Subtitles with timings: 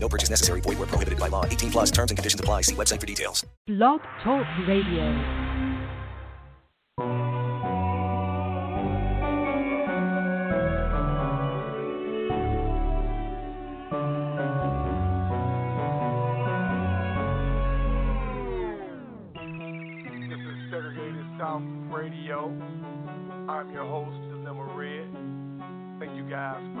[0.00, 0.60] No purchase necessary.
[0.60, 1.44] Void where prohibited by law.
[1.44, 2.62] 18 plus terms and conditions apply.
[2.62, 3.44] See website for details.
[3.66, 5.12] Blog Talk Radio.
[20.28, 22.48] This is Segregated South Radio.
[23.48, 25.08] I'm your host, Dilemma Red.
[25.98, 26.77] Thank you guys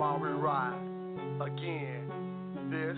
[0.00, 0.80] while we ride.
[1.42, 2.08] Again,
[2.70, 2.96] this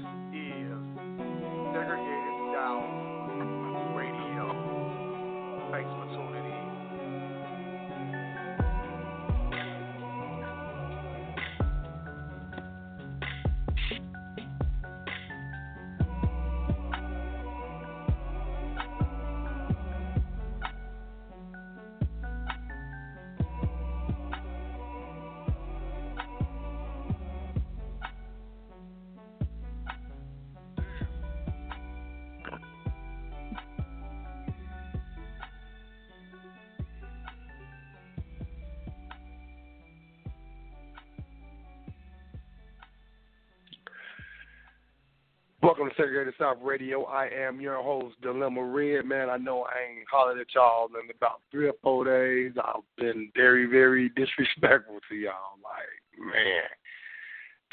[46.52, 47.04] South Radio.
[47.04, 49.04] I am your host, Dilemma Red.
[49.04, 52.52] Man, I know I ain't hollered at y'all in about three or four days.
[52.62, 55.58] I've been very, very disrespectful to y'all.
[55.62, 56.62] Like, man,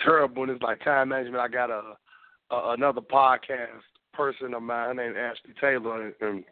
[0.04, 0.44] terrible.
[0.44, 1.42] And it's like time management.
[1.42, 1.96] I got a,
[2.52, 3.82] a another podcast
[4.14, 6.44] person of mine named Ashley Taylor, and, and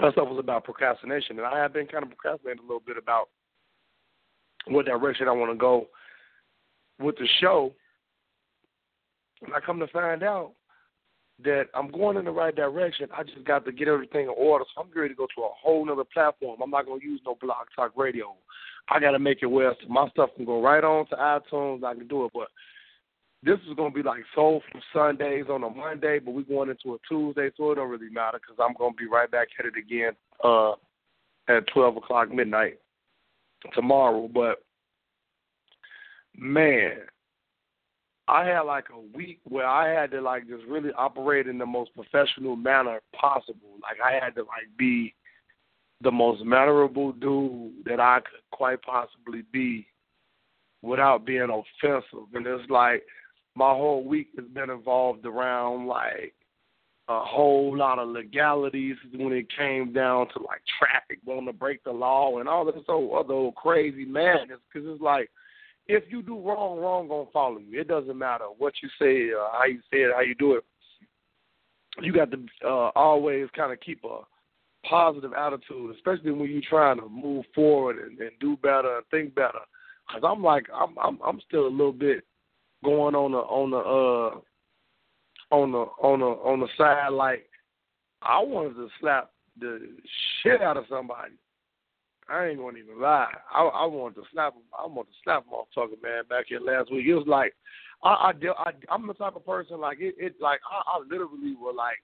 [0.00, 1.38] that stuff was about procrastination.
[1.38, 3.28] And I have been kind of procrastinating a little bit about
[4.66, 5.86] what direction I want to go
[6.98, 7.72] with the show.
[9.42, 10.52] And I come to find out
[11.42, 13.08] that I'm going in the right direction.
[13.16, 14.64] I just got to get everything in order.
[14.74, 16.60] So I'm ready to go to a whole nother platform.
[16.62, 18.34] I'm not going to use no blog talk radio.
[18.88, 21.84] I got to make it where my stuff can go right on to iTunes.
[21.84, 22.32] I can do it.
[22.34, 22.48] But
[23.42, 26.94] this is going to be like Soulful Sundays on a Monday, but we're going into
[26.94, 29.74] a Tuesday, so it don't really matter because I'm going to be right back headed
[29.76, 30.12] again
[30.42, 30.72] uh,
[31.48, 32.78] at 12 o'clock midnight
[33.74, 34.28] tomorrow.
[34.32, 34.62] But,
[36.36, 36.92] man,
[38.26, 41.66] I had like a week where I had to like just really operate in the
[41.66, 43.78] most professional manner possible.
[43.82, 45.14] Like I had to like be
[46.00, 49.86] the most mannerable dude that I could quite possibly be
[50.82, 52.28] without being offensive.
[52.34, 53.02] And it's like
[53.54, 56.34] my whole week has been involved around like
[57.08, 61.84] a whole lot of legalities when it came down to like traffic, wanting to break
[61.84, 64.60] the law and all this old other old crazy madness.
[64.72, 65.30] Because it's like
[65.86, 67.80] if you do wrong, wrong gonna follow you.
[67.80, 70.64] It doesn't matter what you say, uh, how you say it, how you do it.
[72.00, 74.20] You got to uh, always kind of keep a
[74.88, 79.34] positive attitude, especially when you're trying to move forward and, and do better and think
[79.34, 79.60] better.
[80.10, 82.24] Cause I'm like I'm I'm I'm still a little bit
[82.84, 87.48] going on the on the uh on the on the on the side like
[88.20, 89.80] I wanted to slap the
[90.42, 91.32] shit out of somebody.
[92.28, 93.32] I ain't gonna even lie.
[93.52, 94.62] I I wanted to slap him.
[94.78, 97.06] I wanted to slap talking man back here last week.
[97.06, 97.54] It was like
[98.02, 101.54] I I, I I'm the type of person like it it like I, I literally
[101.60, 101.98] will like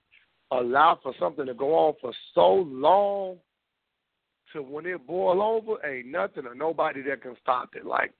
[0.50, 3.38] allow for something to go on for so long
[4.52, 7.86] to when it boil over, ain't nothing or nobody that can stop it.
[7.86, 8.12] Like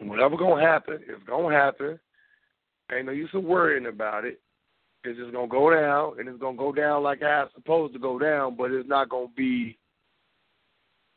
[0.00, 1.98] whatever gonna happen, it's gonna happen.
[2.92, 4.40] Ain't no use of worrying about it.
[5.04, 7.98] It's just gonna go down, and it's gonna go down like how it's supposed to
[7.98, 9.76] go down, but it's not gonna be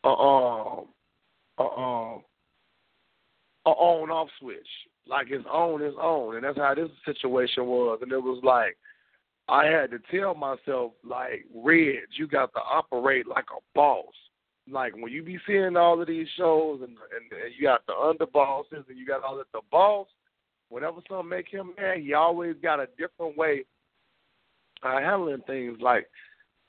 [0.05, 0.85] a um
[1.57, 2.23] a um
[3.65, 4.67] a on off switch.
[5.07, 7.99] Like it's on, it's on, and that's how this situation was.
[8.01, 8.77] And it was like
[9.47, 14.13] I had to tell myself, like, Reg, you got to operate like a boss.
[14.67, 17.93] Like when you be seeing all of these shows and and, and you got the
[17.93, 20.07] underbosses and you got all that the boss,
[20.69, 23.63] whenever something make him mad, he always got a different way
[24.81, 25.77] of handling things.
[25.79, 26.07] Like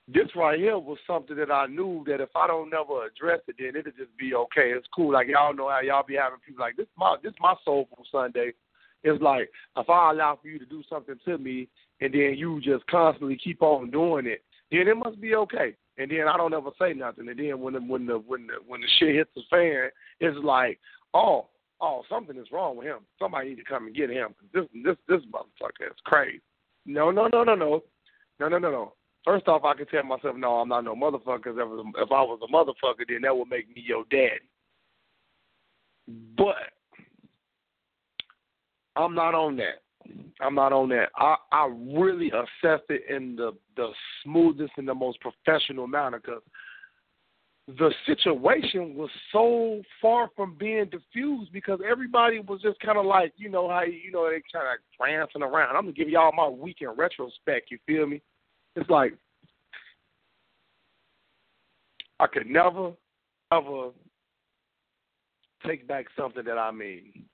[0.09, 3.57] this right here was something that I knew that if I don't never address it,
[3.59, 4.71] then it'll just be okay.
[4.71, 5.13] It's cool.
[5.13, 6.87] Like y'all know how y'all be having people like this.
[6.97, 8.53] My this my soulful Sunday.
[9.03, 11.69] It's like if I allow for you to do something to me,
[12.01, 15.75] and then you just constantly keep on doing it, then it must be okay.
[15.99, 17.29] And then I don't ever say nothing.
[17.29, 20.39] And then when the when the when the when the shit hits the fan, it's
[20.45, 20.79] like,
[21.15, 21.49] oh,
[21.81, 22.99] oh, something is wrong with him.
[23.19, 24.35] Somebody need to come and get him.
[24.55, 26.41] This this this motherfucker is crazy.
[26.85, 27.83] No, no, no, no, no,
[28.39, 28.93] no, no, no, no.
[29.27, 31.49] First off, I can tell myself, no, I'm not no motherfucker.
[31.49, 34.47] If, if I was a motherfucker, then that would make me your daddy.
[36.39, 36.71] But
[38.95, 39.83] I'm not on that.
[40.41, 41.09] I'm not on that.
[41.17, 43.89] I I really assessed it in the the
[44.23, 46.43] smoothest and the most professional manner because
[47.67, 53.33] the situation was so far from being diffused because everybody was just kind of like,
[53.37, 55.77] you know, how you know they kind of prancing around.
[55.77, 57.73] I'm gonna give y'all my week in retrospect.
[57.73, 58.23] You feel me?
[58.77, 59.15] It's like
[62.21, 62.93] I could never,
[63.53, 63.91] ever
[65.67, 67.25] take back something that I mean.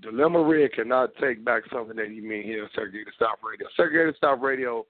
[0.00, 3.66] Dilemma Red cannot take back something that he mean here at Segregated South Radio.
[3.76, 4.84] Segregated South Radio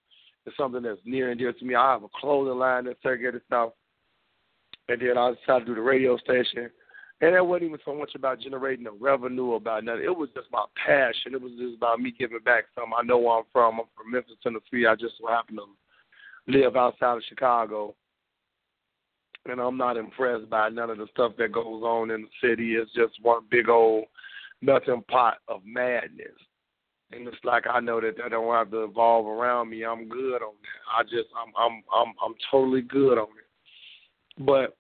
[0.47, 1.75] is something that's near and dear to me.
[1.75, 3.73] I have a clothing line at Segregated South,
[4.89, 6.71] and then I decided to do the radio station.
[7.23, 10.05] And it wasn't even so much about generating the revenue, about nothing.
[10.05, 11.33] It was just my passion.
[11.33, 12.93] It was just about me giving back something.
[12.97, 13.81] I know where I'm from.
[13.81, 14.87] I'm from Memphis, Tennessee.
[14.87, 15.65] I just so happen to
[16.47, 17.95] live outside of Chicago.
[19.47, 22.75] And I'm not impressed by none of the stuff that goes on in the city.
[22.75, 24.05] It's just one big old
[24.61, 26.37] nothing pot of madness.
[27.13, 29.85] And it's like I know that that don't have to evolve around me.
[29.85, 30.99] I'm good on that.
[30.99, 34.45] I just I'm I'm I'm I'm totally good on it.
[34.45, 34.77] But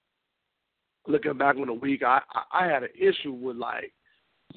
[1.08, 3.92] looking back on the week, I I, I had an issue with like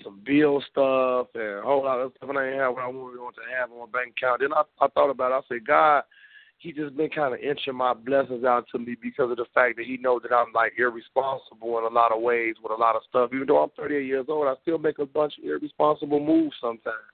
[0.03, 2.87] some bill stuff and a whole lot of stuff, and I didn't have what I
[2.87, 4.41] wanted to have on my bank account.
[4.41, 5.35] Then I I thought about it.
[5.35, 6.03] I said, God,
[6.57, 9.77] He just been kind of inching my blessings out to me because of the fact
[9.77, 12.95] that He knows that I'm like irresponsible in a lot of ways with a lot
[12.95, 13.31] of stuff.
[13.33, 17.09] Even though I'm 38 years old, I still make a bunch of irresponsible moves sometimes.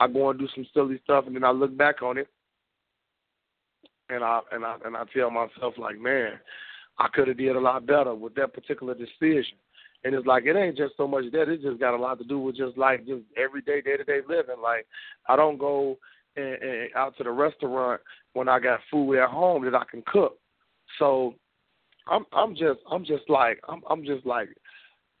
[0.00, 2.28] I go and do some silly stuff, and then I look back on it,
[4.10, 6.38] and I and I and I tell myself like, man,
[6.98, 9.56] I could have did a lot better with that particular decision.
[10.04, 12.24] And it's like it ain't just so much that it just got a lot to
[12.24, 14.62] do with just like just everyday day to day living.
[14.62, 14.86] Like
[15.28, 15.98] I don't go
[16.36, 18.00] and, and out to the restaurant
[18.32, 20.38] when I got food at home that I can cook.
[20.98, 21.34] So
[22.08, 24.50] I'm I'm just I'm just like I'm I'm just like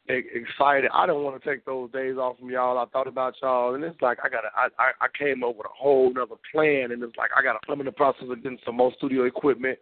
[0.08, 0.90] excited.
[0.94, 2.78] I don't want to take those days off from y'all.
[2.78, 5.66] I thought about y'all, and it's like I got I I, I came up with
[5.66, 7.56] a whole other plan, and it's like I got.
[7.68, 9.78] I'm in the process of getting some more studio equipment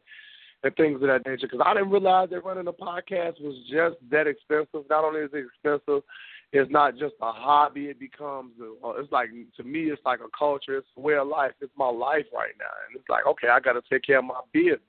[0.66, 3.96] and things of that nature because I didn't realize that running a podcast was just
[4.10, 4.88] that expensive.
[4.90, 6.02] Not only is it expensive,
[6.52, 7.86] it's not just a hobby.
[7.86, 10.78] It becomes it's like to me, it's like a culture.
[10.78, 11.52] It's a way of life.
[11.60, 14.24] It's my life right now, and it's like okay, I got to take care of
[14.24, 14.80] my business.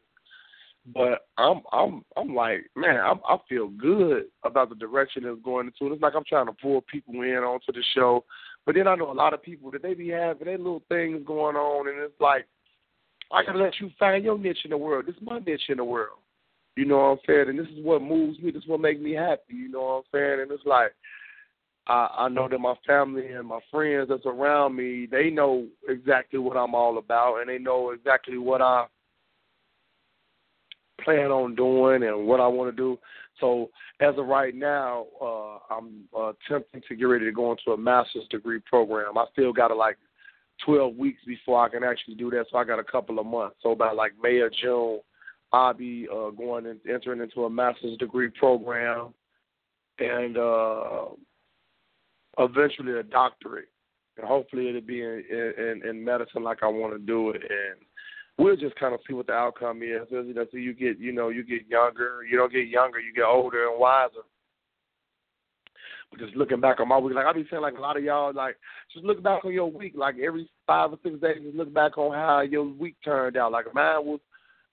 [0.93, 5.67] But I'm I'm I'm like, man, I'm, I feel good about the direction it's going
[5.67, 5.93] into.
[5.93, 8.23] It's like I'm trying to pull people in onto the show,
[8.65, 11.21] but then I know a lot of people that they be having their little things
[11.25, 12.47] going on, and it's like
[13.31, 15.05] I gotta let you find your niche in the world.
[15.05, 16.19] This is my niche in the world.
[16.75, 17.49] You know what I'm saying?
[17.49, 18.51] And this is what moves me.
[18.51, 19.53] This is what makes me happy.
[19.53, 20.41] You know what I'm saying?
[20.41, 20.93] And it's like
[21.87, 26.39] I, I know that my family and my friends that's around me, they know exactly
[26.39, 28.85] what I'm all about, and they know exactly what I
[31.03, 32.99] plan on doing and what I want to do.
[33.39, 33.69] So
[34.01, 37.77] as of right now, uh, I'm uh, attempting to get ready to go into a
[37.77, 39.17] master's degree program.
[39.17, 39.97] I still got to like
[40.65, 43.57] 12 weeks before I can actually do that, so I got a couple of months.
[43.61, 44.99] So by like May or June,
[45.53, 49.13] I'll be uh, going and entering into a master's degree program,
[49.99, 51.05] and uh,
[52.39, 53.69] eventually a doctorate.
[54.17, 57.41] And hopefully it'll be in, in, in medicine like I want to do it.
[57.43, 57.79] And
[58.37, 60.07] we'll just kind of see what the outcome is.
[60.09, 62.23] You know, so you get, you know, you get younger.
[62.29, 62.99] You don't get younger.
[62.99, 64.25] You get older and wiser.
[66.19, 68.33] Just looking back on my week, like I be saying, like a lot of y'all,
[68.33, 68.55] like
[68.93, 71.97] just look back on your week, like every five or six days, just look back
[71.97, 73.51] on how your week turned out.
[73.51, 74.19] Like mine was,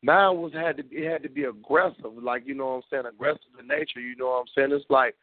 [0.02, 2.82] mine was had to be it had to be aggressive, like you know what I'm
[2.90, 4.00] saying, aggressive in nature.
[4.00, 4.72] You know what I'm saying?
[4.72, 5.16] It's like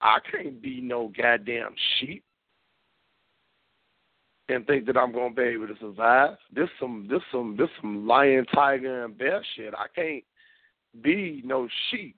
[0.00, 2.24] I can't be no goddamn sheep
[4.48, 6.36] and think that I'm gonna be able to survive.
[6.54, 9.74] This some this some this some lion, tiger, and bear shit.
[9.74, 10.24] I can't
[11.02, 12.16] be no sheep,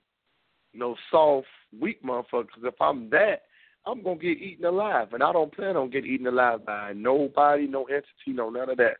[0.73, 1.47] no soft,
[1.79, 2.49] weak motherfucker.
[2.49, 3.43] Cause if I'm that,
[3.85, 7.67] I'm gonna get eaten alive, and I don't plan on getting eaten alive by nobody,
[7.67, 8.97] no entity, no none of that.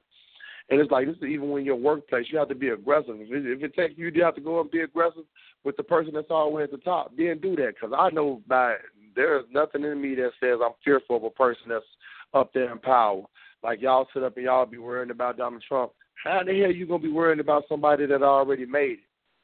[0.70, 3.15] And it's like this is even when your workplace, you have to be aggressive.
[3.20, 5.24] If it, if it takes you, you have to go and be aggressive
[5.63, 7.12] with the person that's always at the top.
[7.15, 8.75] Then do that, because I know by
[9.15, 11.86] there's nothing in me that says I'm fearful of a person that's
[12.34, 13.24] up there in power.
[13.63, 15.91] Like y'all sit up and y'all be worrying about Donald Trump.
[16.24, 19.00] How the hell you gonna be worrying about somebody that already made it?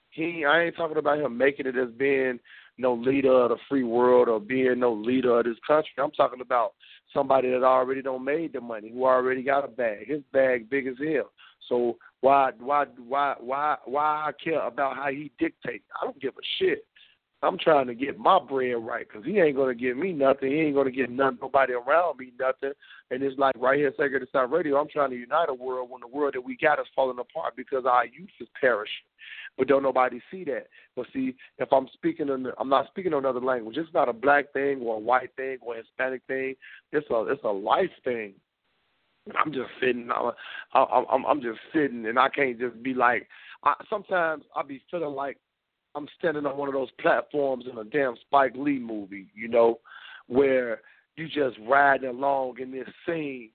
[0.10, 2.40] He, I ain't talking about him making it as being
[2.82, 5.92] no leader of the free world or being no leader of this country.
[5.98, 6.74] I'm talking about
[7.14, 10.08] somebody that already don't made the money, who already got a bag.
[10.08, 11.32] His bag big as hell.
[11.70, 15.86] So why why why why why I care about how he dictates?
[16.02, 16.86] I don't give a shit.
[17.44, 20.52] I'm trying to get my bread right because he ain't gonna give me nothing.
[20.52, 22.74] He ain't gonna give none, nobody around me nothing.
[23.10, 24.78] And it's like right here, Sacred South Radio.
[24.78, 27.56] I'm trying to unite a world when the world that we got is falling apart
[27.56, 28.94] because our youth is perishing.
[29.58, 30.68] But don't nobody see that.
[30.96, 33.78] But see, if I'm speaking in, I'm not speaking another language.
[33.78, 36.56] It's not a black thing or a white thing or a Hispanic thing.
[36.92, 38.34] It's a it's a life thing.
[39.36, 40.10] I'm just sitting.
[40.12, 43.28] I'm, I'm I'm just sitting, and I can't just be like.
[43.64, 45.38] I, sometimes I be feeling like
[45.96, 49.80] I'm standing on one of those platforms in a damn Spike Lee movie, you know,
[50.28, 50.82] where
[51.16, 53.50] you just riding along in this scene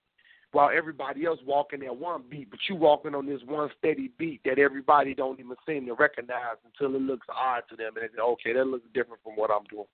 [0.52, 4.40] while everybody else walking at one beat, but you walking on this one steady beat
[4.45, 8.14] that everybody don't even seem to recognize until it looks odd to them, and they
[8.14, 9.87] say, okay, that looks different from what I'm doing.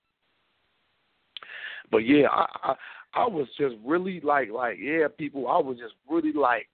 [1.90, 2.74] But yeah, I, I
[3.14, 5.48] I was just really like like yeah, people.
[5.48, 6.68] I was just really like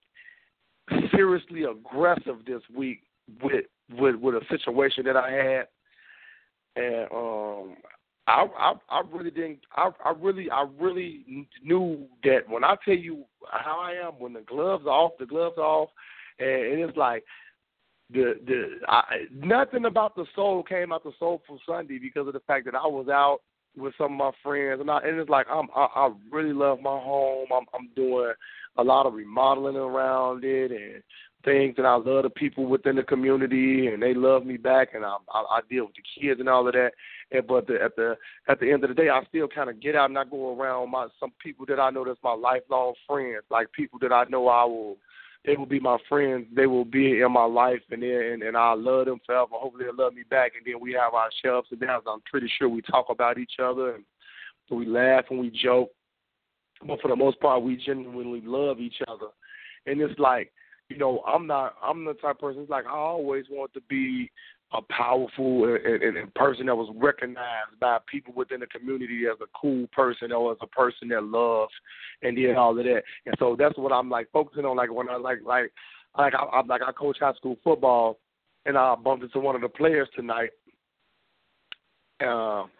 [1.14, 3.02] seriously aggressive this week
[3.42, 5.66] with with with a situation that I had,
[6.76, 7.76] and um,
[8.26, 9.60] I I I really didn't.
[9.76, 14.32] I I really I really knew that when I tell you how I am, when
[14.32, 15.90] the gloves are off, the gloves are off,
[16.38, 17.24] and, and it's like
[18.10, 22.40] the the I, nothing about the soul came out the Soulful Sunday because of the
[22.40, 23.40] fact that I was out
[23.76, 26.80] with some of my friends, and I and it's like I'm I, I really love
[26.80, 27.46] my home.
[27.54, 28.32] I'm I'm doing
[28.76, 31.02] a lot of remodeling around it and
[31.44, 35.04] things, and I love the people within the community, and they love me back, and
[35.04, 36.92] I I, I deal with the kids and all of that.
[37.30, 38.16] And but the, at the
[38.48, 40.58] at the end of the day, I still kind of get out and I go
[40.58, 44.24] around my some people that I know that's my lifelong friends, like people that I
[44.28, 44.96] know I will
[45.44, 46.46] they will be my friends.
[46.54, 49.52] They will be in my life, and then and, and I love them forever.
[49.52, 50.52] Hopefully, they'll love me back.
[50.56, 52.04] And then we have our ups and downs.
[52.06, 54.04] I'm pretty sure we talk about each other and
[54.70, 55.90] we laugh and we joke.
[56.86, 59.28] But for the most part, we genuinely love each other.
[59.86, 60.52] And it's like
[60.88, 61.74] you know, I'm not.
[61.82, 62.62] I'm the type of person.
[62.62, 64.30] It's like I always want to be
[64.72, 69.38] a powerful and, and, and person that was recognized by people within the community as
[69.40, 71.72] a cool person or as a person that loves
[72.22, 73.02] and did all of that.
[73.24, 74.76] And so that's what I'm like focusing on.
[74.76, 75.72] Like when I like like
[76.16, 78.18] like I, I'm like I coach high school football,
[78.66, 80.50] and I bumped into one of the players tonight.
[82.20, 82.70] Um,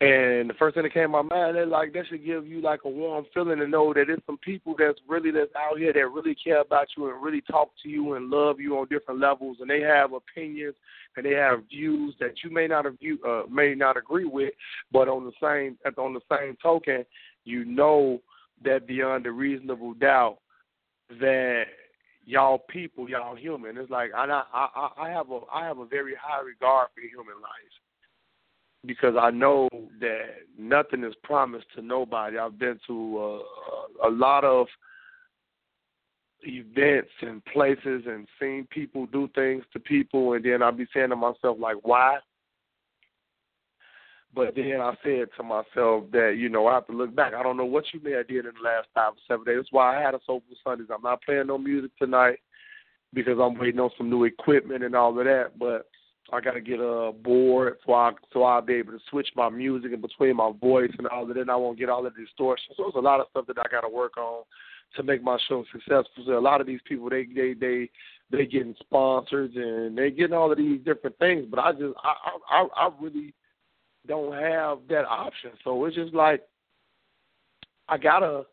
[0.00, 2.60] and the first thing that came to my mind, they like that should give you
[2.60, 5.92] like a warm feeling to know that there's some people that's really that's out here
[5.92, 9.18] that really care about you and really talk to you and love you on different
[9.18, 10.76] levels, and they have opinions
[11.16, 14.54] and they have views that you may not view, uh, may not agree with,
[14.92, 17.04] but on the same on the same token,
[17.44, 18.20] you know
[18.64, 20.38] that beyond a reasonable doubt
[21.18, 21.64] that
[22.24, 23.76] y'all people, y'all human.
[23.76, 27.42] It's like I I I have a I have a very high regard for human
[27.42, 27.72] life
[28.84, 29.68] because I know
[30.00, 30.26] that
[30.58, 32.38] nothing is promised to nobody.
[32.38, 33.42] I've been to
[34.04, 34.66] uh, a lot of
[36.42, 41.10] events and places and seen people do things to people, and then I'll be saying
[41.10, 42.18] to myself like, why?
[44.34, 47.34] But then I said to myself that you know I have to look back.
[47.34, 49.56] I don't know what you may have did in the last five or seven days.
[49.56, 50.88] That's why I had a Soulful Sundays.
[50.94, 52.38] I'm not playing no music tonight
[53.14, 55.58] because I'm waiting on some new equipment and all of that.
[55.58, 55.86] But
[56.32, 59.28] I got to get uh, a board so I so I'll be able to switch
[59.34, 61.38] my music in between my voice and all of that.
[61.38, 62.74] And I won't get all the distortion.
[62.76, 64.44] So there's a lot of stuff that I got to work on
[64.96, 66.24] to make my show successful.
[66.26, 67.90] So a lot of these people they they they
[68.30, 72.36] they getting sponsors and they getting all of these different things, but I just I
[72.50, 73.34] I I really
[74.06, 75.50] don't have that option.
[75.64, 76.42] So it's just like
[77.88, 78.44] I gotta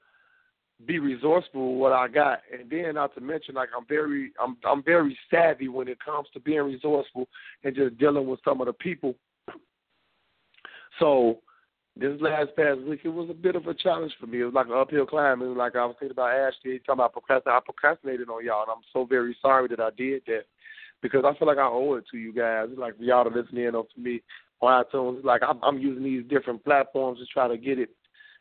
[0.85, 4.57] be resourceful with what I got, and then not to mention like I'm very I'm
[4.67, 7.27] I'm very savvy when it comes to being resourceful
[7.63, 9.15] and just dealing with some of the people.
[10.99, 11.39] So
[11.95, 14.41] this last past week it was a bit of a challenge for me.
[14.41, 15.41] It was like an uphill climb.
[15.41, 17.57] It was like I was thinking about Ashley talking about procrastinating.
[17.57, 20.43] I procrastinated on y'all, and I'm so very sorry that I did that
[21.01, 22.67] because I feel like I owe it to you guys.
[22.69, 24.21] It's like y'all to listen in on to me
[24.59, 25.23] on iTunes.
[25.23, 27.89] Like I'm, I'm using these different platforms to try to get it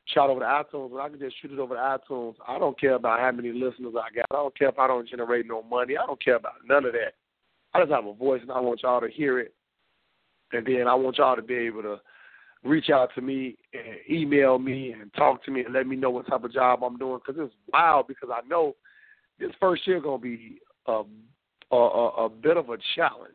[0.06, 2.34] shot over the iTunes, but I can just shoot it over the iTunes.
[2.46, 4.26] I don't care about how many listeners I got.
[4.30, 5.96] I don't care if I don't generate no money.
[5.96, 7.14] I don't care about none of that.
[7.72, 9.54] I just have a voice, and I want y'all to hear it.
[10.52, 12.00] And then I want y'all to be able to
[12.62, 16.10] reach out to me and email me and talk to me and let me know
[16.10, 18.74] what type of job I'm doing because it's wild because I know
[19.38, 21.02] this first year to be a,
[21.70, 23.34] a, a, bit of a challenge.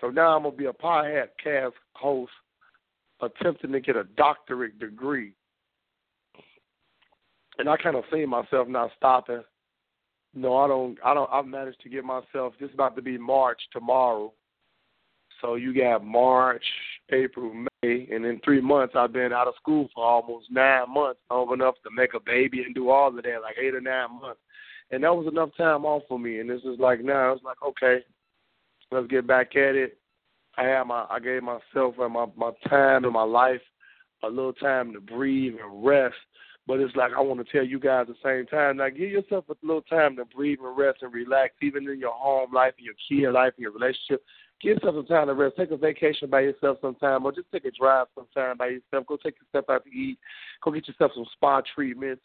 [0.00, 2.30] So now I'm to be a podcast host
[3.20, 5.32] attempting to get a doctorate degree
[7.58, 9.42] and I kind of see myself not stopping.
[10.34, 10.98] No, I don't.
[11.04, 11.30] I don't.
[11.32, 12.54] I've managed to get myself.
[12.60, 14.32] This about to be March tomorrow.
[15.40, 16.64] So you got March,
[17.10, 21.20] April, May, and in three months I've been out of school for almost nine months,
[21.30, 24.20] long enough to make a baby and do all of that, like eight or nine
[24.20, 24.40] months.
[24.90, 26.40] And that was enough time off for me.
[26.40, 27.98] And this is like now it's like okay,
[28.90, 29.98] let's get back at it.
[30.56, 33.60] I had my I gave myself and my my time and my life
[34.24, 36.16] a little time to breathe and rest.
[36.68, 39.08] But it's like I want to tell you guys at the same time, now give
[39.10, 42.74] yourself a little time to breathe and rest and relax, even in your home life,
[42.78, 44.22] in your kid life, in your relationship.
[44.60, 45.56] Give yourself some time to rest.
[45.56, 49.06] Take a vacation by yourself sometime, or just take a drive sometime by yourself.
[49.06, 50.18] Go take yourself out to eat.
[50.62, 52.20] Go get yourself some spa treatments.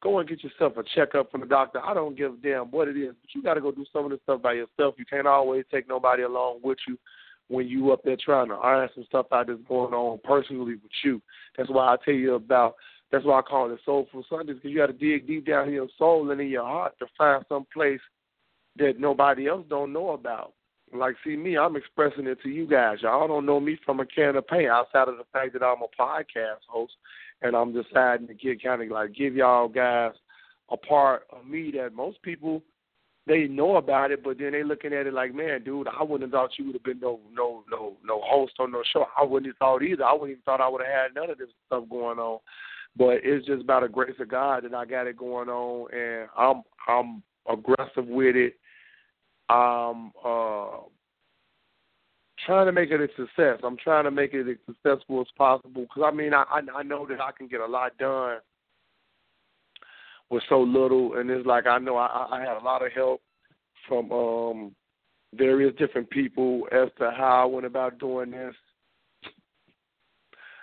[0.00, 1.84] Go and get yourself a checkup from the doctor.
[1.84, 4.04] I don't give a damn what it is, but you got to go do some
[4.04, 4.94] of this stuff by yourself.
[4.96, 6.96] You can't always take nobody along with you
[7.48, 10.92] when you up there trying to iron some stuff out that's going on personally with
[11.02, 11.20] you.
[11.56, 12.76] That's why I tell you about.
[13.10, 15.74] That's why I call it Soulful Sundays because you got to dig deep down in
[15.74, 18.00] your soul and in your heart to find some place
[18.76, 20.52] that nobody else don't know about.
[20.92, 22.98] Like, see me, I'm expressing it to you guys.
[23.02, 25.82] Y'all don't know me from a can of paint outside of the fact that I'm
[25.82, 26.94] a podcast host
[27.42, 30.12] and I'm deciding to get kind of like give y'all guys
[30.70, 32.62] a part of me that most people
[33.26, 36.32] they know about it, but then they looking at it like, man, dude, I wouldn't
[36.32, 39.04] have thought you would have been no no no no host on no show.
[39.16, 40.04] I wouldn't have thought either.
[40.04, 42.38] I wouldn't even thought I would have had none of this stuff going on.
[42.98, 46.28] But it's just about the grace of God that I got it going on, and
[46.36, 48.54] I'm I'm aggressive with it.
[49.48, 50.80] I'm uh,
[52.44, 53.60] trying to make it a success.
[53.62, 56.82] I'm trying to make it as successful as possible because I mean I, I I
[56.82, 58.38] know that I can get a lot done
[60.28, 63.22] with so little, and it's like I know I, I had a lot of help
[63.86, 64.74] from um
[65.34, 68.54] various different people as to how I went about doing this.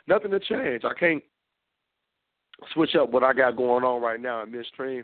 [0.08, 0.84] Nothing to change.
[0.84, 1.24] I can't
[2.74, 5.04] switch up what I got going on right now in midstream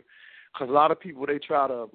[0.52, 1.86] because a lot of people they try to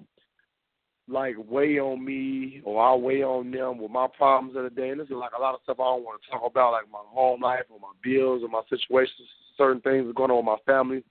[1.07, 4.89] like weigh on me or I weigh on them with my problems of the day.
[4.89, 6.91] And this is like a lot of stuff I don't want to talk about, like
[6.91, 10.73] my home life or my bills or my situations, certain things going on with my
[10.73, 11.03] family.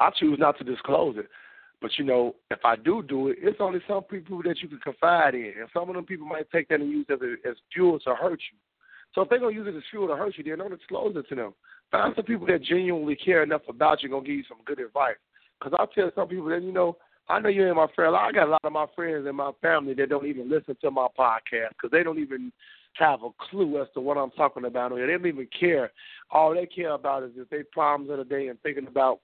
[0.00, 1.28] I choose not to disclose it.
[1.80, 4.78] But you know, if I do do it, it's only some people that you can
[4.78, 7.56] confide in, and some of them people might take that and use it as, as
[7.72, 8.58] fuel to hurt you.
[9.14, 11.28] So if they're gonna use it as fuel to hurt you, then don't disclose it
[11.28, 11.54] to them.
[11.92, 15.16] Find some people that genuinely care enough about you, gonna give you some good advice.
[15.58, 16.96] Because I'll tell some people that you know,
[17.28, 18.16] I know you ain't my friend.
[18.16, 20.90] I got a lot of my friends and my family that don't even listen to
[20.90, 22.50] my podcast because they don't even
[22.94, 24.92] have a clue as to what I'm talking about.
[24.92, 25.92] Or they don't even care.
[26.30, 29.20] All they care about is if they problems of the day and thinking about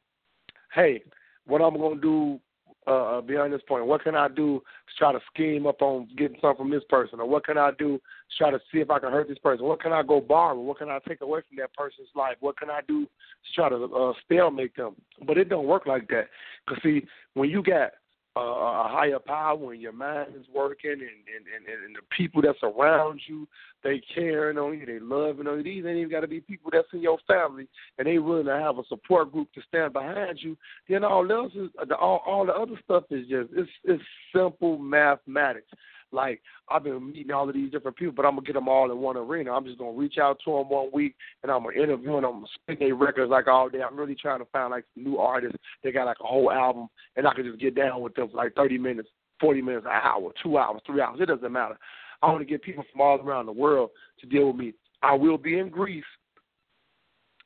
[0.75, 1.03] hey,
[1.47, 2.41] what I'm to do
[2.87, 3.87] uh, uh, beyond this point?
[3.87, 7.21] What can I do to try to scheme up on getting something from this person?
[7.21, 8.03] Or what can I do to
[8.39, 9.67] try to see if I can hurt this person?
[9.67, 10.59] What can I go borrow?
[10.59, 12.37] What can I take away from that person's life?
[12.41, 14.97] What can I do to try to uh, stalemate them?
[15.27, 16.29] But it don't work like that.
[16.67, 17.93] Because, see, when you got
[18.39, 22.63] a higher power when your mind is working and, and, and, and the people that's
[22.63, 23.47] around you,
[23.83, 25.63] they caring on you, they loving on you.
[25.63, 28.59] These ain't even got to be people that's in your family and they willing to
[28.59, 30.57] have a support group to stand behind you.
[30.89, 34.03] Then all else is all, all the other stuff is just it's it's
[34.35, 35.69] simple mathematics.
[36.13, 36.41] Like
[36.71, 38.99] I've been meeting all of these different people, but I'm gonna get them all in
[38.99, 39.53] one arena.
[39.53, 42.25] I'm just gonna reach out to them one week, and I'm gonna interview them.
[42.25, 43.83] I'm gonna spin their records like all day.
[43.83, 45.59] I'm really trying to find like new artists.
[45.83, 48.37] They got like a whole album, and I can just get down with them for
[48.37, 49.09] like 30 minutes,
[49.41, 51.19] 40 minutes, an hour, two hours, three hours.
[51.21, 51.79] It doesn't matter.
[52.23, 53.91] I want to get people from all around the world
[54.21, 54.75] to deal with me.
[55.03, 56.05] I will be in Greece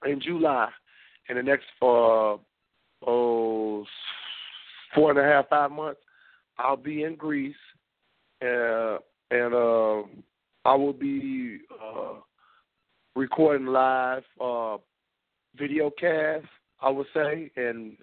[0.05, 0.69] in July
[1.29, 2.37] in the next uh,
[3.07, 3.85] oh
[4.95, 6.01] four and a half five months.
[6.59, 7.57] I'll be in Greece
[8.43, 10.03] and uh,
[10.65, 12.15] I will be uh,
[13.15, 14.77] recording live uh,
[15.57, 16.47] video cast.
[16.81, 17.97] I would say, and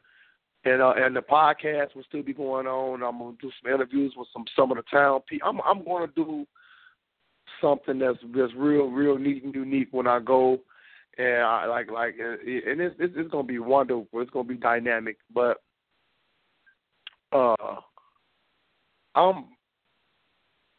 [0.66, 3.04] and uh, and the podcast will still be going on.
[3.04, 5.50] I'm gonna do some interviews with some some of the town people.
[5.50, 6.46] I'm I'm gonna do
[7.62, 10.60] something that's that's real real neat and unique when I go,
[11.18, 14.08] and I like like and it's it's, it's gonna be wonderful.
[14.22, 15.58] It's gonna be dynamic, but
[17.32, 17.76] uh,
[19.16, 19.46] I'm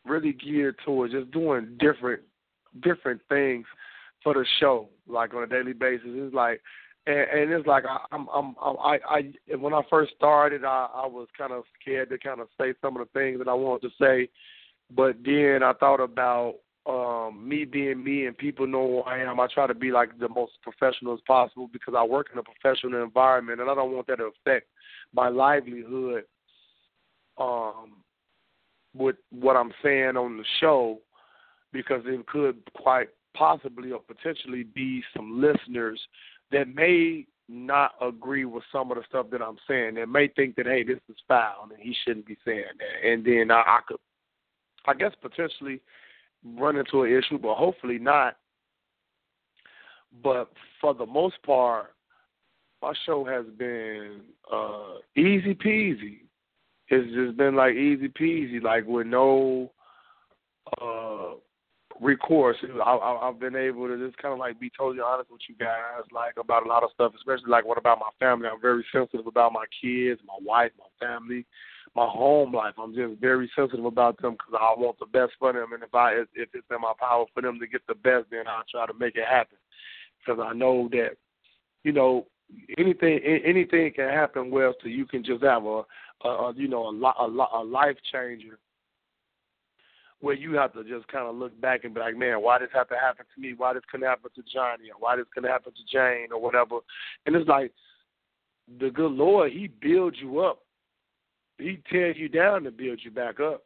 [0.04, 2.22] really geared towards just doing different
[2.82, 3.66] different things
[4.22, 6.06] for the show, like on a daily basis.
[6.06, 6.60] It's like,
[7.06, 11.06] and, and it's like I, I'm, I'm, I, I, when I first started, I, I
[11.06, 13.88] was kind of scared to kind of say some of the things that I wanted
[13.88, 14.28] to say,
[14.94, 19.38] but then I thought about um me being me and people know who I am.
[19.38, 22.42] I try to be like the most professional as possible because I work in a
[22.42, 24.66] professional environment, and I don't want that to affect
[25.12, 26.24] my livelihood.
[27.38, 28.02] Um,
[28.94, 30.98] with what I'm saying on the show
[31.72, 36.00] because it could quite possibly or potentially be some listeners
[36.50, 39.94] that may not agree with some of the stuff that I'm saying.
[39.94, 43.24] They may think that hey, this is foul and he shouldn't be saying that, and
[43.24, 43.98] then I, I could,
[44.86, 45.80] I guess, potentially
[46.44, 48.36] run into an issue, but hopefully not.
[50.22, 50.50] But
[50.80, 51.94] for the most part,
[52.82, 54.22] my show has been
[54.52, 56.20] uh, easy peasy
[56.90, 59.70] it's just been like easy peasy, like with no
[60.80, 61.34] uh
[62.00, 62.56] recourse.
[62.62, 65.54] I, I, I've been able to just kind of like be totally honest with you
[65.54, 68.48] guys, like about a lot of stuff, especially like what about my family.
[68.48, 71.46] I'm very sensitive about my kids, my wife, my family,
[71.94, 72.74] my home life.
[72.78, 75.94] I'm just very sensitive about them because I want the best for them, and if
[75.94, 78.86] I if it's in my power for them to get the best, then I'll try
[78.86, 79.58] to make it happen
[80.18, 81.10] because I know that
[81.84, 82.26] you know
[82.78, 85.82] anything anything can happen well so you can just have a,
[86.24, 88.58] a, you know a, lot, a, lot, a life changer
[90.20, 92.68] where you have to just kind of look back and be like, man, why this
[92.74, 93.54] have to happen to me?
[93.56, 94.90] Why this couldn't happen to Johnny?
[94.90, 96.80] Or why this couldn't happen to Jane or whatever?
[97.24, 97.72] And it's like
[98.78, 100.60] the good Lord, He builds you up.
[101.58, 103.62] He tears you down to build you back up.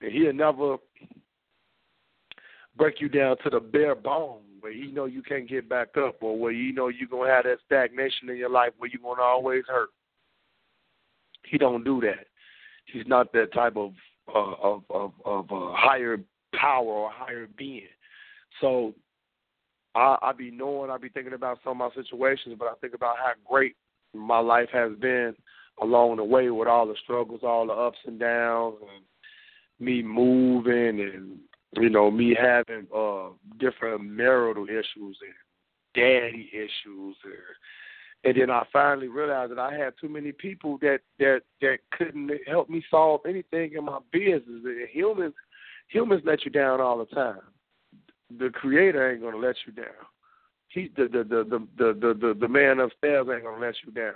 [0.00, 0.76] And He'll never
[2.76, 6.22] break you down to the bare bone where He know you can't get back up
[6.22, 9.22] or where you know you're gonna have that stagnation in your life where you're gonna
[9.22, 9.90] always hurt.
[11.44, 12.26] He don't do that.
[12.86, 13.92] He's not that type of
[14.34, 16.18] uh, of of of a higher
[16.54, 17.82] power or higher being.
[18.60, 18.94] So
[19.94, 22.94] I I be knowing, I be thinking about some of my situations, but I think
[22.94, 23.76] about how great
[24.14, 25.34] my life has been
[25.80, 29.04] along the way with all the struggles, all the ups and downs, and
[29.86, 31.38] me moving, and
[31.74, 35.34] you know me having uh different marital issues and
[35.94, 37.34] daddy issues, and
[38.24, 42.30] and then I finally realized that I had too many people that that that couldn't
[42.46, 44.42] help me solve anything in my business.
[44.64, 45.34] And Humans
[45.88, 47.40] humans let you down all the time.
[48.38, 50.06] The creator ain't gonna let you down.
[50.68, 54.14] He the the the the the the, the man upstairs ain't gonna let you down.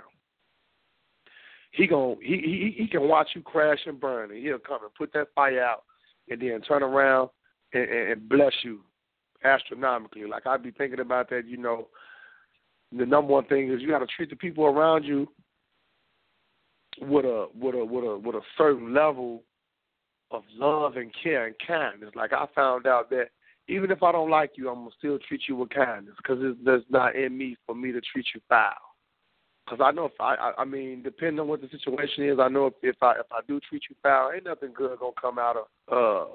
[1.71, 4.93] He gon' he he he can watch you crash and burn, and he'll come and
[4.93, 5.83] put that fire out,
[6.29, 7.29] and then turn around
[7.73, 8.81] and, and bless you
[9.43, 10.25] astronomically.
[10.25, 11.87] Like I'd be thinking about that, you know,
[12.97, 15.27] the number one thing is you got to treat the people around you
[17.01, 19.43] with a with a with a with a certain level
[20.31, 22.11] of love and care and kindness.
[22.15, 23.27] Like I found out that
[23.67, 26.85] even if I don't like you, I'm gonna still treat you with kindness because it's,
[26.89, 28.73] not in me for me to treat you foul.
[29.65, 32.49] Because I know if I, I, I mean, depending on what the situation is, I
[32.49, 35.39] know if, if I if I do treat you foul, ain't nothing good gonna come
[35.39, 36.31] out of uh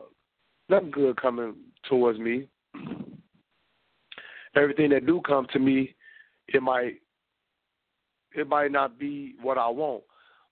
[0.68, 1.54] nothing good coming
[1.88, 2.48] towards me.
[4.56, 5.94] Everything that do come to me
[6.48, 7.00] it might
[8.34, 10.02] it might not be what I want.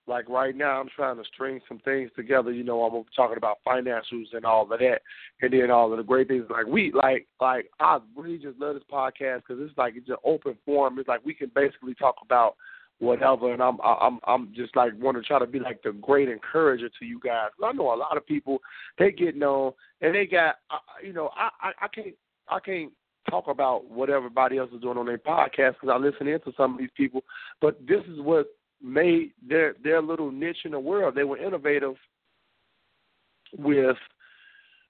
[0.08, 2.52] Like right now, I'm trying to string some things together.
[2.52, 5.00] You know, I'm talking about financials and all of that,
[5.42, 6.44] and then all of the great things.
[6.48, 10.16] Like we, like, like I really just love this podcast because it's like it's an
[10.24, 10.98] open forum.
[10.98, 12.54] It's like we can basically talk about
[12.98, 16.28] whatever, and I'm, I'm, I'm just like want to try to be like the great
[16.28, 17.50] encourager to you guys.
[17.62, 18.58] I know a lot of people
[18.98, 20.56] they get known and they got,
[21.02, 22.14] you know, I, I, I can't,
[22.48, 22.92] I can't
[23.30, 26.74] talk about what everybody else is doing on their podcast because I listen into some
[26.74, 27.22] of these people.
[27.60, 28.46] But this is what
[28.82, 31.14] made their their little niche in the world.
[31.14, 31.94] They were innovative
[33.56, 33.96] with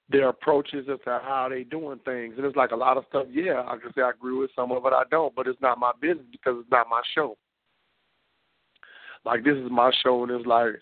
[0.09, 2.35] their approaches as to how they doing things.
[2.37, 4.71] And it's like a lot of stuff, yeah, I can say I agree with some
[4.71, 7.37] of it I don't, but it's not my business because it's not my show.
[9.25, 10.75] Like this is my show and it's like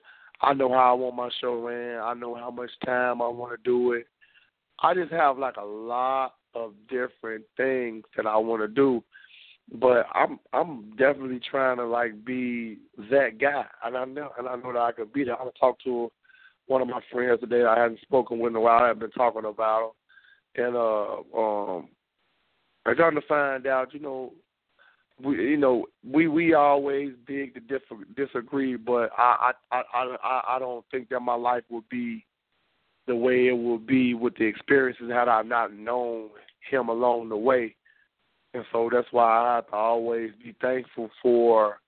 [0.42, 2.00] I know how I want my show ran.
[2.00, 4.06] I know how much time I want to do it.
[4.80, 9.02] I just have like a lot of different things that I want to do.
[9.72, 12.78] But I'm I'm definitely trying to like be
[13.10, 15.38] that guy, and I know and I know that I could be that.
[15.40, 16.10] I talked to
[16.66, 17.64] one of my friends today.
[17.64, 18.84] I hadn't spoken with in a while.
[18.84, 19.92] I've been talking about
[20.54, 21.88] him, and uh, um,
[22.84, 23.94] I'm trying to find out.
[23.94, 24.32] You know,
[25.22, 27.60] we you know we we always big to
[28.16, 32.24] disagree, but I I I I I don't think that my life would be
[33.06, 36.30] the way it would be with the experiences had I not known
[36.70, 37.74] him along the way.
[38.54, 41.80] And so that's why I have to always be thankful for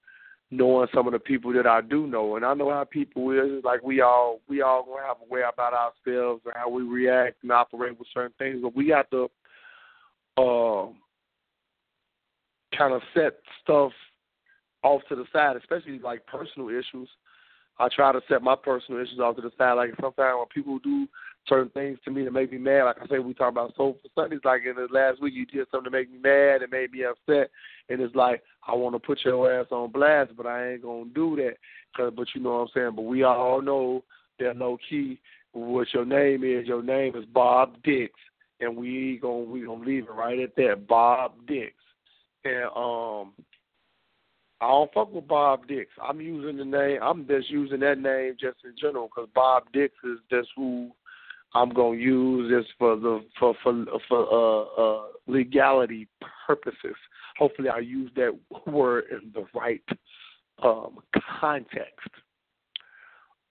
[0.50, 2.36] knowing some of the people that I do know.
[2.36, 3.64] And I know how people is.
[3.64, 7.42] like we all we all gonna have a way about ourselves and how we react
[7.42, 8.60] and operate with certain things.
[8.62, 9.30] But we have to
[10.38, 10.96] um
[12.76, 13.92] kind of set stuff
[14.82, 17.08] off to the side, especially like personal issues.
[17.78, 19.74] I try to set my personal issues off to the side.
[19.74, 21.06] Like sometimes when people do
[21.48, 24.10] certain things to me that make me mad, like I say, we talk about Soulful
[24.14, 24.40] Sundays.
[24.44, 27.04] Like in the last week, you did something to make me mad and made me
[27.04, 27.50] upset,
[27.88, 31.10] and it's like I want to put your ass on blast, but I ain't gonna
[31.14, 31.56] do that.
[31.96, 32.92] Cause, but you know what I'm saying.
[32.96, 34.04] But we all know
[34.38, 35.18] that low key,
[35.52, 36.66] what your name is.
[36.66, 38.12] Your name is Bob Dix,
[38.60, 41.74] and we gonna we gonna leave it right at that, Bob Dix.
[42.44, 43.32] And um,
[44.60, 45.90] I don't fuck with Bob Dix.
[46.02, 46.98] I'm using the name.
[47.02, 50.90] I'm just using that name just in general because Bob Dix is just who
[51.54, 56.08] I'm gonna use this for the for for for uh, uh, legality
[56.46, 56.96] purposes.
[57.38, 59.82] Hopefully, I use that word in the right
[60.62, 60.98] um,
[61.40, 62.08] context.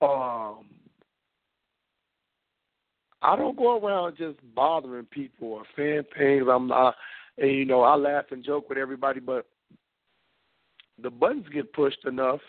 [0.01, 0.65] Um,
[3.21, 6.45] I don't go around just bothering people or saying things.
[6.51, 6.95] I'm not,
[7.37, 9.47] and you know, I laugh and joke with everybody, but
[11.01, 12.41] the buttons get pushed enough,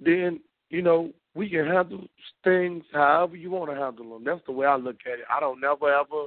[0.00, 2.06] then you know we can handle
[2.44, 4.24] things however you want to handle them.
[4.24, 5.24] That's the way I look at it.
[5.34, 6.26] I don't never ever.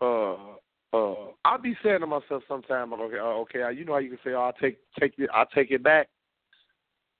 [0.00, 0.56] Uh,
[0.92, 4.18] uh, I'll be saying to myself sometimes, okay, uh, okay, you know how you can
[4.24, 6.08] say, oh, I take take it, I'll take it back.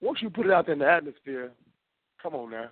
[0.01, 1.51] Once you put it out there in the atmosphere,
[2.23, 2.71] come on now.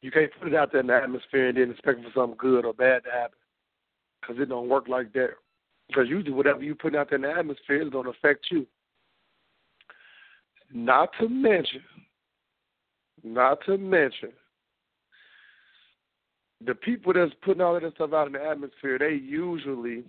[0.00, 2.64] You can't put it out there in the atmosphere and then expect for something good
[2.64, 3.38] or bad to happen,
[4.20, 5.30] because it don't work like that.
[5.88, 8.66] Because usually whatever you put out there in the atmosphere is going to affect you.
[10.72, 11.82] Not to mention,
[13.22, 14.32] not to mention,
[16.64, 20.02] the people that's putting all of this stuff out in the atmosphere, they usually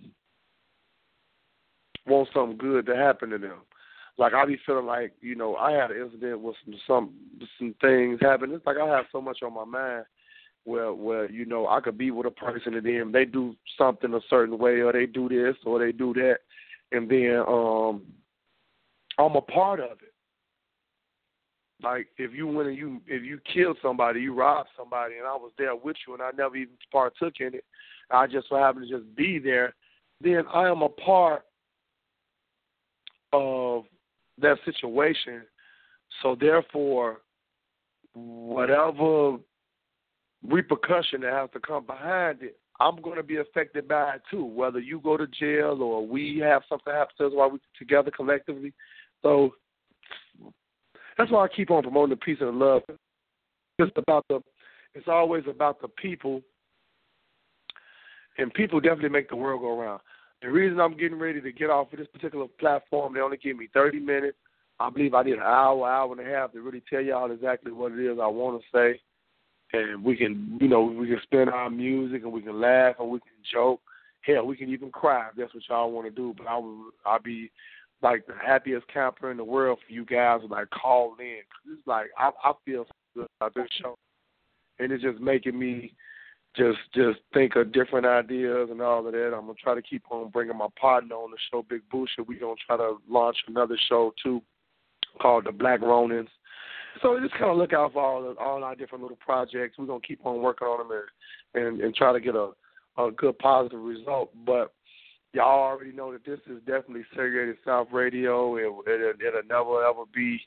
[2.07, 3.59] want something good to happen to them.
[4.17, 7.13] Like I be feeling like, you know, I had an incident with some some
[7.59, 8.51] some things happen.
[8.51, 10.05] It's like I have so much on my mind
[10.67, 14.13] where where you know I could be with a person and then they do something
[14.13, 16.39] a certain way or they do this or they do that
[16.91, 18.01] and then um
[19.17, 20.13] I'm a part of it.
[21.81, 25.35] Like if you went and you if you killed somebody, you robbed somebody and I
[25.35, 27.63] was there with you and I never even partook in it,
[28.11, 29.73] I just so happened to just be there,
[30.19, 31.43] then I am a part
[33.31, 33.85] of
[34.41, 35.43] that situation.
[36.21, 37.21] So therefore
[38.13, 39.37] whatever
[40.45, 44.45] repercussion that has to come behind it, I'm going to be affected by it too.
[44.45, 48.11] Whether you go to jail or we have something happen to us while we're together
[48.11, 48.73] collectively.
[49.23, 49.51] So
[51.17, 52.83] that's why I keep on promoting the peace and the love.
[53.79, 54.41] It's about the.
[54.93, 56.41] It's always about the people,
[58.39, 60.01] and people definitely make the world go around.
[60.41, 63.57] The reason I'm getting ready to get off of this particular platform, they only give
[63.57, 64.37] me 30 minutes.
[64.79, 67.71] I believe I need an hour, hour and a half to really tell y'all exactly
[67.71, 68.99] what it is I want to say
[69.73, 73.09] and we can, you know, we can spin our music and we can laugh and
[73.09, 73.81] we can joke.
[74.21, 76.33] Hell, we can even cry if that's what y'all want to do.
[76.37, 77.51] But I would, I'll be
[78.01, 81.39] like the happiest camper in the world for you guys like call in.
[81.51, 83.95] Cause it's like I, I feel so good about this show,
[84.79, 85.93] and it's just making me
[86.55, 89.33] just just think of different ideas and all of that.
[89.33, 92.25] I'm gonna try to keep on bringing my partner on the show, Big Busha.
[92.25, 94.41] We gonna try to launch another show too,
[95.21, 96.27] called the Black Ronins
[97.01, 99.77] so just kind of look out for all all our different little projects.
[99.77, 100.97] We're gonna keep on working on them
[101.53, 102.51] and and, and try to get a
[102.97, 104.31] a good positive result.
[104.45, 104.73] But
[105.33, 108.55] y'all already know that this is definitely segregated South Radio.
[108.57, 110.39] It, it it'll never ever be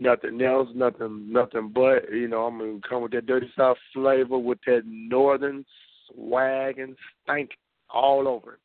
[0.00, 2.12] nothing else, nothing nothing but.
[2.12, 5.64] You know, I'm gonna come with that dirty South flavor with that northern
[6.12, 7.50] swag and stank
[7.90, 8.58] all over.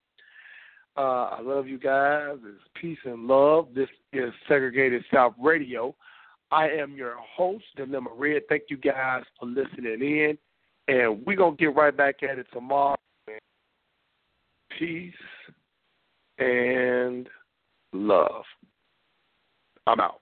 [0.97, 2.37] Uh, I love you guys.
[2.43, 3.69] It's peace and love.
[3.73, 5.95] This is Segregated South Radio.
[6.51, 8.43] I am your host, Dilemma Red.
[8.49, 10.37] Thank you guys for listening in.
[10.87, 12.97] And we're going to get right back at it tomorrow.
[14.77, 15.13] Peace
[16.37, 17.27] and
[17.93, 18.43] love.
[19.87, 20.21] I'm out.